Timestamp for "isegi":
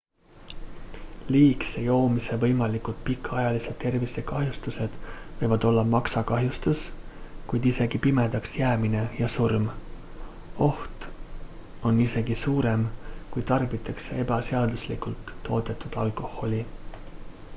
7.73-8.01, 12.07-12.39